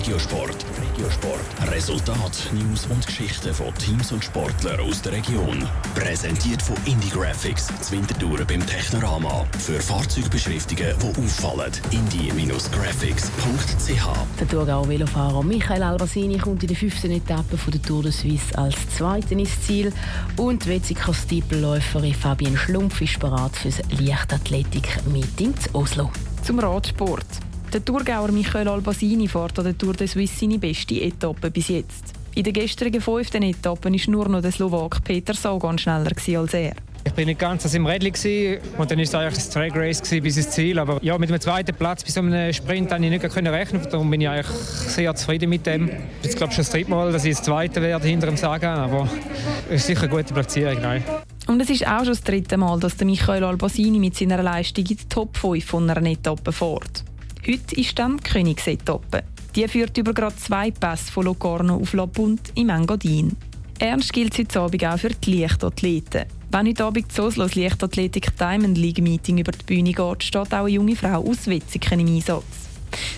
Regiosport. 0.00 0.56
Regiosport. 0.80 1.44
Resultat, 1.70 2.32
News 2.54 2.86
und 2.86 3.06
Geschichten 3.06 3.52
von 3.52 3.74
Teams 3.74 4.10
und 4.12 4.24
Sportlern 4.24 4.80
aus 4.80 5.02
der 5.02 5.12
Region. 5.12 5.68
Präsentiert 5.94 6.62
von 6.62 6.74
Indie 6.86 7.10
Graphics, 7.10 7.66
Zwintertouren 7.82 8.46
beim 8.46 8.66
Technorama. 8.66 9.44
Für 9.58 9.78
Fahrzeugbeschriftungen, 9.78 10.94
die 10.98 11.22
auffallen. 11.22 11.70
indie-graphics.ch 11.90 14.06
Der 14.40 14.48
Thurgauer 14.48 14.88
Velofahrer 14.88 15.42
Michael 15.42 15.82
Albasini 15.82 16.38
kommt 16.38 16.62
in 16.62 16.68
der 16.68 16.78
fünften 16.78 17.10
Etappe 17.10 17.58
von 17.58 17.70
der 17.70 17.82
Tour 17.82 18.04
de 18.04 18.10
Suisse 18.10 18.56
als 18.56 18.76
Zweiter 18.96 19.32
ins 19.32 19.60
Ziel. 19.66 19.92
Und 20.38 20.64
die 20.64 20.70
Wetzikos 20.70 21.24
Stiepelläuferin 21.24 22.14
Fabienne 22.14 22.56
Schlumpf 22.56 23.02
ist 23.02 23.20
bereit 23.20 23.54
für 23.54 23.68
das 23.68 23.82
Leichtathletik-Meeting 24.00 25.58
zu 25.58 25.74
Oslo. 25.74 26.10
Zum 26.42 26.58
Radsport. 26.58 27.26
Der 27.72 27.84
Thurgauer 27.84 28.32
Michael 28.32 28.66
Albasini 28.66 29.28
fährt 29.28 29.56
an 29.60 29.64
der 29.64 29.78
Tour 29.78 29.92
de 29.92 30.08
Suisse 30.08 30.40
seine 30.40 30.58
beste 30.58 31.00
Etappe 31.00 31.52
bis 31.52 31.68
jetzt. 31.68 32.14
In 32.34 32.42
der 32.42 32.52
gestrigen 32.52 33.00
fünften 33.00 33.44
Etappe 33.44 33.92
war 33.92 34.10
nur 34.10 34.28
noch 34.28 34.42
der 34.42 34.50
Slowak 34.50 35.04
Peter 35.04 35.34
Sagan 35.34 35.78
schneller 35.78 36.10
als 36.10 36.54
er. 36.54 36.74
Ich 37.04 37.12
bin 37.12 37.26
nicht 37.26 37.38
ganz 37.38 37.72
im 37.72 37.86
Rädchen 37.86 38.58
und 38.76 38.90
dann 38.90 38.98
war 38.98 39.04
es 39.04 39.14
eigentlich 39.14 39.34
das 39.34 39.50
Drag 39.50 39.70
Race 39.76 40.00
bis 40.00 40.36
ins 40.36 40.50
Ziel. 40.50 40.80
Aber 40.80 40.98
ja, 41.00 41.16
mit 41.16 41.30
dem 41.30 41.40
zweiten 41.40 41.72
Platz 41.76 42.02
bei 42.02 42.10
so 42.10 42.20
einem 42.20 42.52
Sprint 42.52 42.90
konnte 42.90 43.04
ich 43.04 43.10
nicht 43.10 43.36
rechnen. 43.36 43.82
Darum 43.88 44.10
bin 44.10 44.20
ich 44.20 44.28
eigentlich 44.28 44.46
sehr 44.48 45.14
zufrieden 45.14 45.48
mit 45.48 45.64
dem. 45.64 45.90
Ich 46.24 46.34
glaube 46.34 46.52
schon 46.52 46.62
das 46.62 46.70
dritte 46.70 46.90
Mal, 46.90 47.12
dass 47.12 47.24
ich 47.24 47.36
das 47.36 47.44
zweite 47.44 47.80
werde 47.80 48.08
hinter 48.08 48.26
dem 48.26 48.36
Sagan. 48.36 48.80
Aber 48.80 49.08
es 49.68 49.82
ist 49.82 49.86
sicher 49.86 50.02
eine 50.02 50.10
gute 50.10 50.34
Platzierung. 50.34 50.82
Nein. 50.82 51.04
Und 51.46 51.60
es 51.60 51.70
ist 51.70 51.86
auch 51.86 52.00
schon 52.00 52.08
das 52.08 52.22
dritte 52.22 52.56
Mal, 52.56 52.80
dass 52.80 52.96
der 52.96 53.06
Michael 53.06 53.44
Albasini 53.44 54.00
mit 54.00 54.16
seiner 54.16 54.42
Leistung 54.42 54.84
in 54.84 54.96
die 54.96 55.08
Top 55.08 55.36
5 55.36 55.64
von 55.64 55.88
einer 55.88 56.10
Etappe 56.10 56.52
fährt. 56.52 57.04
Heute 57.46 57.80
ist 57.80 57.98
dann 57.98 58.18
die 58.18 58.22
Königsetappe. 58.22 59.24
Die 59.56 59.66
führt 59.66 59.96
über 59.96 60.12
gerade 60.12 60.36
zwei 60.36 60.70
Pässe 60.70 61.10
von 61.10 61.24
Locarno 61.24 61.76
auf 61.76 61.94
La 61.94 62.04
Punt 62.04 62.52
im 62.54 62.68
Engadin. 62.68 63.34
Ernst 63.78 64.12
gilt 64.12 64.36
heute 64.38 64.60
Abend 64.60 64.84
auch 64.84 64.98
für 64.98 65.08
die 65.08 65.40
Leichtathleten. 65.40 66.26
Wenn 66.52 66.66
heute 66.68 66.84
Abend 66.84 67.06
das 67.08 67.18
Oslo 67.18 67.44
das 67.44 67.54
Leichtathletik 67.54 68.36
Diamond 68.36 68.76
League 68.76 69.00
Meeting 69.00 69.38
über 69.38 69.52
die 69.52 69.64
Bühne 69.64 69.92
geht, 69.92 70.22
steht 70.22 70.52
auch 70.52 70.52
eine 70.52 70.68
junge 70.68 70.94
Frau 70.94 71.24
aus 71.24 71.46
Wetzigen 71.46 72.00
im 72.00 72.14
Einsatz. 72.14 72.68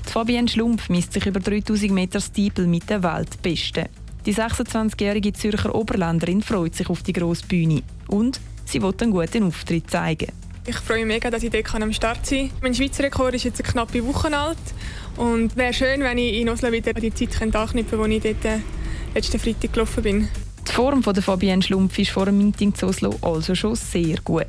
Die 0.07 0.11
Fabienne 0.11 0.49
Schlumpf 0.49 0.89
misst 0.89 1.15
sich 1.15 1.27
über 1.27 1.41
3000 1.41 1.91
Meter 1.91 2.21
Stiepel 2.21 2.69
mit 2.69 2.89
der 2.89 3.03
Weltbesten. 3.03 3.89
Die 4.25 4.35
26-jährige 4.35 5.33
Zürcher 5.33 5.75
Oberländerin 5.75 6.43
freut 6.43 6.77
sich 6.77 6.89
auf 6.89 7.03
die 7.03 7.13
grosse 7.13 7.45
Bühne 7.45 7.83
und 8.07 8.41
sie 8.67 8.81
will 8.81 8.95
einen 9.01 9.11
guten 9.11 9.43
Auftritt 9.43 9.91
zeigen. 9.91 10.31
Ich 10.65 10.77
freue 10.77 10.99
mich 10.99 11.07
mega, 11.07 11.29
dass 11.29 11.43
ich 11.43 11.51
dort 11.51 11.75
am 11.75 11.93
Start 11.93 12.25
sein 12.25 12.49
kann. 12.49 12.59
Mein 12.63 12.75
Schweizer 12.75 13.03
Rekord 13.03 13.35
ist 13.35 13.43
jetzt 13.43 13.61
eine 13.61 13.69
knappe 13.69 14.07
Woche 14.07 14.37
alt. 14.37 14.59
Und 15.17 15.51
es 15.51 15.57
wäre 15.57 15.73
schön, 15.73 16.01
wenn 16.01 16.19
ich 16.19 16.35
in 16.35 16.49
Oslo 16.49 16.71
wieder 16.71 16.93
die 16.93 17.13
Zeit 17.13 17.43
anknüpfen 17.43 17.99
könnte, 17.99 18.21
die 18.21 18.29
ich 18.29 18.37
dort 18.41 18.45
äh, 18.45 18.59
letzten 19.13 19.41
Freitag 19.41 19.73
gelaufen 19.73 20.03
bin. 20.05 20.29
Die 20.69 20.73
Form 20.73 21.03
von 21.03 21.15
der 21.15 21.23
Fabienne 21.23 21.63
Schlumpf 21.63 21.99
ist 21.99 22.13
vor 22.13 22.27
dem 22.27 22.39
Meeting 22.39 22.73
zu 22.75 22.87
Oslo 22.87 23.17
also 23.23 23.57
schon 23.57 23.75
sehr 23.75 24.19
gut. 24.23 24.47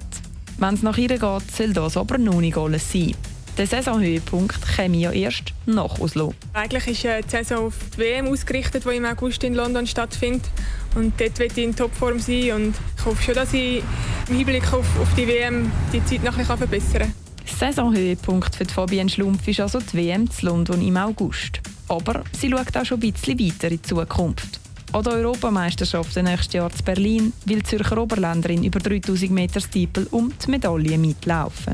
Wenn 0.60 0.76
es 0.76 0.84
nach 0.84 0.98
ihr 1.00 1.10
geht, 1.10 1.52
soll 1.52 1.74
das 1.74 1.98
aber 1.98 2.20
noch 2.20 2.42
nicht 2.42 2.58
alles 2.58 2.92
sein. 2.92 3.16
Der 3.58 3.68
Saisonhöhepunkt 3.68 4.60
käme 4.76 4.98
ja 4.98 5.12
erst 5.12 5.54
nach 5.68 6.00
Oslo. 6.00 6.34
Eigentlich 6.54 6.88
ist 6.88 7.06
äh, 7.06 7.22
die 7.22 7.30
Saison 7.30 7.68
auf 7.68 7.76
die 7.96 8.00
WM 8.00 8.28
ausgerichtet, 8.28 8.84
die 8.84 8.98
im 8.98 9.06
August 9.06 9.44
in 9.44 9.54
London 9.54 9.86
stattfindet. 9.86 10.50
Und 10.96 11.20
dort 11.20 11.38
will 11.38 11.52
ich 11.56 11.58
in 11.64 11.76
Topform 11.76 12.20
sein. 12.20 12.52
Und 12.54 12.76
ich 12.98 13.06
hoffe 13.06 13.22
schon, 13.22 13.36
dass 13.36 13.54
ich 13.54 13.84
im 14.28 14.38
Hinblick 14.38 14.74
auf, 14.74 15.00
auf 15.00 15.14
die 15.16 15.28
WM 15.28 15.72
die 15.92 16.04
Zeit 16.04 16.24
noch 16.24 16.34
ein 16.34 16.40
bisschen 16.40 16.58
verbessern 16.58 17.02
kann. 17.02 17.14
Saisonhöhepunkt 17.60 18.56
für 18.56 18.66
Fabienne 18.66 19.10
Schlumpf 19.10 19.48
ist 19.48 19.60
also 19.60 19.80
die 19.80 19.98
WM 19.98 20.30
zu 20.32 20.48
London 20.48 20.82
im 20.82 20.98
August. 20.98 21.62
Aber 21.90 22.24
sie 22.32 22.50
schaut 22.50 22.76
auch 22.76 22.86
schon 22.86 22.98
ein 23.04 23.12
bisschen 23.12 23.40
weiter 23.40 23.70
in 23.70 23.78
die 23.78 23.82
Zukunft. 23.84 24.60
An 24.94 25.04
der 25.04 25.14
Europameisterschaft 25.14 26.16
nächstes 26.18 26.54
Jahr 26.54 26.72
zu 26.72 26.84
Berlin 26.84 27.34
will 27.46 27.58
die 27.58 27.64
Zürcher 27.64 27.98
Oberländerin 27.98 28.64
über 28.64 28.80
3000 28.80 29.32
Meter 29.32 29.60
Stiepel 29.60 30.08
um 30.12 30.32
die 30.44 30.52
Medaille 30.52 30.98
mitlaufen. 30.98 31.74